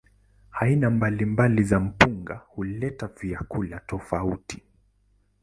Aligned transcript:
Aina 0.51 0.89
mbalimbali 0.89 1.63
za 1.63 1.79
mpunga 1.79 2.35
huleta 2.47 3.07
vyakula 3.21 3.79
tofauti. 3.79 4.63